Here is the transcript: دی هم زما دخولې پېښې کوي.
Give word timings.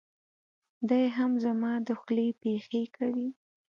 دی 0.89 1.03
هم 1.17 1.31
زما 1.45 1.71
دخولې 1.89 2.27
پېښې 2.41 2.83
کوي. 2.95 3.27